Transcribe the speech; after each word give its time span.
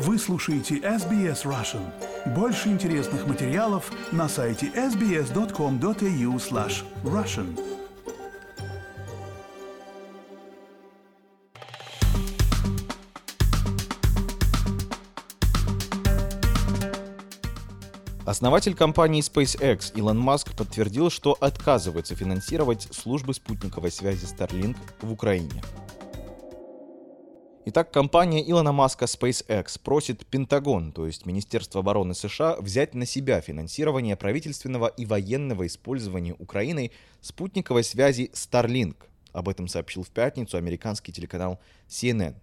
Вы 0.00 0.16
слушаете 0.16 0.76
SBS 0.76 1.42
Russian. 1.42 1.82
Больше 2.32 2.68
интересных 2.68 3.26
материалов 3.26 3.90
на 4.12 4.28
сайте 4.28 4.66
sbs.com.au 4.66 6.36
slash 6.36 6.84
russian. 7.02 7.58
Основатель 18.24 18.76
компании 18.76 19.20
SpaceX 19.20 19.92
Илон 19.96 20.20
Маск 20.20 20.54
подтвердил, 20.56 21.10
что 21.10 21.36
отказывается 21.40 22.14
финансировать 22.14 22.86
службы 22.92 23.34
спутниковой 23.34 23.90
связи 23.90 24.26
Starlink 24.26 24.76
в 25.02 25.10
Украине. 25.10 25.60
Итак, 27.70 27.90
компания 27.90 28.42
Илона 28.50 28.72
Маска 28.72 29.04
SpaceX 29.04 29.78
просит 29.84 30.24
Пентагон, 30.24 30.90
то 30.90 31.06
есть 31.06 31.26
Министерство 31.26 31.80
обороны 31.80 32.14
США, 32.14 32.56
взять 32.56 32.94
на 32.94 33.04
себя 33.04 33.42
финансирование 33.42 34.16
правительственного 34.16 34.86
и 34.86 35.04
военного 35.04 35.66
использования 35.66 36.34
Украиной 36.38 36.92
спутниковой 37.20 37.84
связи 37.84 38.30
Starlink. 38.32 38.96
Об 39.34 39.50
этом 39.50 39.68
сообщил 39.68 40.02
в 40.02 40.08
пятницу 40.08 40.56
американский 40.56 41.12
телеканал 41.12 41.60
CNN. 41.90 42.36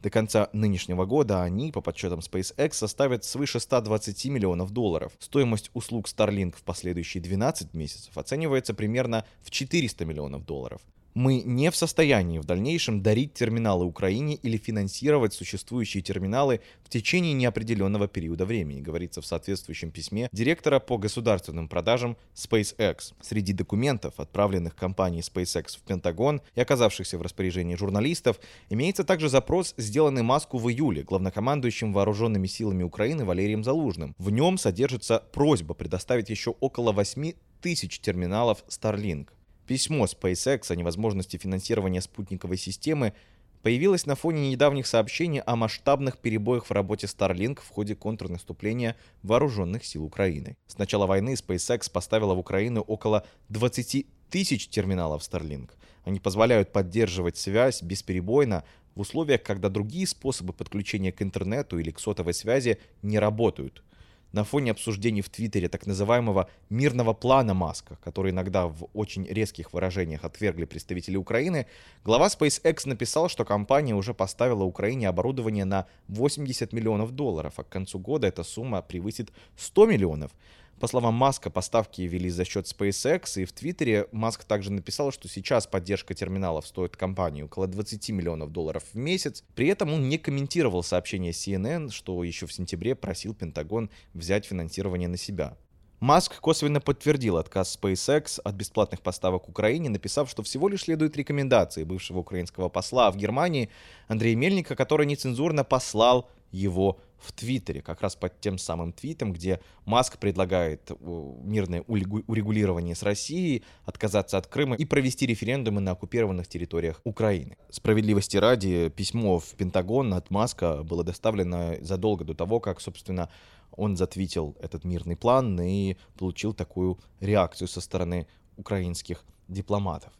До 0.00 0.08
конца 0.08 0.48
нынешнего 0.54 1.04
года 1.04 1.42
они, 1.42 1.70
по 1.70 1.82
подсчетам 1.82 2.20
SpaceX, 2.20 2.72
составят 2.72 3.24
свыше 3.24 3.60
120 3.60 4.24
миллионов 4.24 4.70
долларов. 4.70 5.12
Стоимость 5.18 5.70
услуг 5.74 6.08
Starlink 6.08 6.56
в 6.56 6.62
последующие 6.62 7.22
12 7.22 7.74
месяцев 7.74 8.16
оценивается 8.16 8.72
примерно 8.72 9.26
в 9.42 9.50
400 9.50 10.06
миллионов 10.06 10.46
долларов. 10.46 10.80
Мы 11.14 11.42
не 11.42 11.70
в 11.70 11.76
состоянии 11.76 12.38
в 12.38 12.44
дальнейшем 12.44 13.02
дарить 13.02 13.34
терминалы 13.34 13.84
Украине 13.84 14.36
или 14.36 14.56
финансировать 14.56 15.34
существующие 15.34 16.02
терминалы 16.02 16.60
в 16.82 16.88
течение 16.88 17.34
неопределенного 17.34 18.08
периода 18.08 18.46
времени, 18.46 18.80
говорится 18.80 19.20
в 19.20 19.26
соответствующем 19.26 19.90
письме 19.90 20.30
директора 20.32 20.80
по 20.80 20.96
государственным 20.96 21.68
продажам 21.68 22.16
SpaceX. 22.34 23.12
Среди 23.20 23.52
документов, 23.52 24.14
отправленных 24.16 24.74
компанией 24.74 25.22
SpaceX 25.22 25.76
в 25.76 25.82
Пентагон 25.82 26.40
и 26.54 26.62
оказавшихся 26.62 27.18
в 27.18 27.22
распоряжении 27.22 27.74
журналистов, 27.74 28.40
имеется 28.70 29.04
также 29.04 29.28
запрос, 29.28 29.74
сделанный 29.76 30.22
Маску 30.22 30.56
в 30.56 30.70
июле 30.70 31.02
главнокомандующим 31.02 31.92
вооруженными 31.92 32.46
силами 32.46 32.84
Украины 32.84 33.26
Валерием 33.26 33.64
Залужным. 33.64 34.14
В 34.16 34.30
нем 34.30 34.56
содержится 34.56 35.22
просьба 35.32 35.74
предоставить 35.74 36.30
еще 36.30 36.54
около 36.60 36.92
8 36.92 37.32
тысяч 37.60 38.00
терминалов 38.00 38.64
Starlink. 38.68 39.28
Письмо 39.72 40.04
SpaceX 40.04 40.70
о 40.70 40.76
невозможности 40.76 41.38
финансирования 41.38 42.02
спутниковой 42.02 42.58
системы 42.58 43.14
появилось 43.62 44.04
на 44.04 44.16
фоне 44.16 44.50
недавних 44.50 44.86
сообщений 44.86 45.40
о 45.40 45.56
масштабных 45.56 46.18
перебоях 46.18 46.66
в 46.66 46.72
работе 46.72 47.06
Starlink 47.06 47.60
в 47.62 47.70
ходе 47.70 47.94
контрнаступления 47.94 48.96
вооруженных 49.22 49.86
сил 49.86 50.04
Украины. 50.04 50.58
С 50.66 50.76
начала 50.76 51.06
войны 51.06 51.36
SpaceX 51.36 51.90
поставила 51.90 52.34
в 52.34 52.38
Украину 52.40 52.82
около 52.82 53.24
20 53.48 54.04
тысяч 54.28 54.68
терминалов 54.68 55.22
Starlink. 55.22 55.70
Они 56.04 56.20
позволяют 56.20 56.70
поддерживать 56.70 57.38
связь 57.38 57.82
бесперебойно 57.82 58.64
в 58.94 59.00
условиях, 59.00 59.42
когда 59.42 59.70
другие 59.70 60.06
способы 60.06 60.52
подключения 60.52 61.12
к 61.12 61.22
интернету 61.22 61.78
или 61.78 61.92
к 61.92 61.98
сотовой 61.98 62.34
связи 62.34 62.78
не 63.00 63.18
работают– 63.18 63.82
на 64.32 64.44
фоне 64.44 64.70
обсуждений 64.70 65.22
в 65.22 65.28
Твиттере 65.28 65.68
так 65.68 65.86
называемого 65.86 66.48
мирного 66.70 67.12
плана 67.12 67.54
Маска, 67.54 67.98
который 68.02 68.32
иногда 68.32 68.66
в 68.66 68.88
очень 68.94 69.26
резких 69.26 69.72
выражениях 69.72 70.24
отвергли 70.24 70.64
представители 70.64 71.16
Украины, 71.16 71.66
глава 72.04 72.26
SpaceX 72.28 72.88
написал, 72.88 73.28
что 73.28 73.44
компания 73.44 73.94
уже 73.94 74.14
поставила 74.14 74.64
Украине 74.64 75.08
оборудование 75.08 75.64
на 75.64 75.86
80 76.08 76.72
миллионов 76.72 77.12
долларов, 77.12 77.54
а 77.56 77.64
к 77.64 77.68
концу 77.68 77.98
года 77.98 78.26
эта 78.26 78.42
сумма 78.42 78.82
превысит 78.82 79.30
100 79.56 79.86
миллионов. 79.86 80.32
По 80.80 80.88
словам 80.88 81.14
Маска, 81.14 81.48
поставки 81.48 82.02
велись 82.02 82.34
за 82.34 82.44
счет 82.44 82.66
SpaceX, 82.66 83.40
и 83.40 83.44
в 83.44 83.52
Твиттере 83.52 84.08
Маск 84.10 84.44
также 84.44 84.72
написал, 84.72 85.12
что 85.12 85.28
сейчас 85.28 85.66
поддержка 85.66 86.12
терминалов 86.14 86.66
стоит 86.66 86.96
компании 86.96 87.42
около 87.42 87.68
20 87.68 88.10
миллионов 88.10 88.50
долларов 88.50 88.82
в 88.92 88.96
месяц. 88.96 89.44
При 89.54 89.68
этом 89.68 89.92
он 89.92 90.08
не 90.08 90.18
комментировал 90.18 90.82
сообщение 90.82 91.32
CNN, 91.32 91.90
что 91.90 92.24
еще 92.24 92.46
в 92.46 92.52
сентябре 92.52 92.94
просил 92.96 93.32
Пентагон 93.34 93.90
взять 94.12 94.46
финансирование 94.46 95.08
на 95.08 95.16
себя. 95.16 95.56
Маск 96.02 96.40
косвенно 96.40 96.80
подтвердил 96.80 97.36
отказ 97.36 97.78
SpaceX 97.80 98.40
от 98.42 98.56
бесплатных 98.56 99.02
поставок 99.02 99.48
Украине, 99.48 99.88
написав, 99.88 100.28
что 100.28 100.42
всего 100.42 100.68
лишь 100.68 100.82
следует 100.82 101.16
рекомендации 101.16 101.84
бывшего 101.84 102.18
украинского 102.18 102.68
посла 102.68 103.12
в 103.12 103.16
Германии 103.16 103.70
Андрея 104.08 104.34
Мельника, 104.34 104.74
который 104.74 105.06
нецензурно 105.06 105.62
послал 105.62 106.28
его 106.50 106.98
в 107.22 107.32
Твиттере, 107.32 107.82
как 107.82 108.02
раз 108.02 108.16
под 108.16 108.40
тем 108.40 108.58
самым 108.58 108.92
твитом, 108.92 109.32
где 109.32 109.60
Маск 109.84 110.18
предлагает 110.18 110.90
мирное 111.00 111.82
урегулирование 111.82 112.94
с 112.94 113.02
Россией, 113.02 113.62
отказаться 113.84 114.38
от 114.38 114.46
Крыма 114.46 114.76
и 114.76 114.84
провести 114.84 115.26
референдумы 115.26 115.80
на 115.80 115.92
оккупированных 115.92 116.48
территориях 116.48 117.00
Украины. 117.04 117.56
Справедливости 117.70 118.36
ради, 118.36 118.88
письмо 118.88 119.38
в 119.38 119.54
Пентагон 119.54 120.14
от 120.14 120.30
Маска 120.30 120.82
было 120.82 121.04
доставлено 121.04 121.76
задолго 121.80 122.24
до 122.24 122.34
того, 122.34 122.60
как, 122.60 122.80
собственно, 122.80 123.30
он 123.70 123.96
затвитил 123.96 124.56
этот 124.60 124.84
мирный 124.84 125.16
план 125.16 125.60
и 125.60 125.96
получил 126.18 126.52
такую 126.52 126.98
реакцию 127.20 127.68
со 127.68 127.80
стороны 127.80 128.26
украинских 128.56 129.24
дипломатов. 129.48 130.12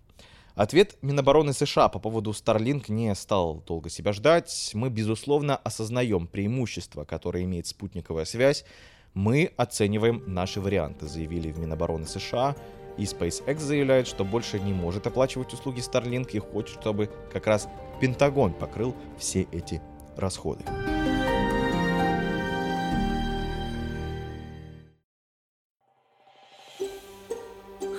Ответ 0.54 0.96
Минобороны 1.00 1.54
США 1.54 1.88
по 1.88 1.98
поводу 1.98 2.32
Starlink 2.32 2.84
не 2.88 3.14
стал 3.14 3.62
долго 3.66 3.88
себя 3.88 4.12
ждать. 4.12 4.70
Мы, 4.74 4.90
безусловно, 4.90 5.56
осознаем 5.56 6.26
преимущества, 6.26 7.04
которые 7.04 7.44
имеет 7.44 7.66
спутниковая 7.66 8.26
связь. 8.26 8.64
Мы 9.14 9.52
оцениваем 9.56 10.22
наши 10.26 10.60
варианты, 10.60 11.06
заявили 11.06 11.52
в 11.52 11.58
Минобороны 11.58 12.06
США. 12.06 12.54
И 12.98 13.04
SpaceX 13.04 13.58
заявляет, 13.60 14.06
что 14.06 14.24
больше 14.24 14.60
не 14.60 14.74
может 14.74 15.06
оплачивать 15.06 15.54
услуги 15.54 15.80
Starlink 15.80 16.32
и 16.32 16.38
хочет, 16.38 16.78
чтобы 16.80 17.08
как 17.32 17.46
раз 17.46 17.66
Пентагон 18.00 18.52
покрыл 18.52 18.94
все 19.18 19.46
эти 19.52 19.80
расходы. 20.16 20.64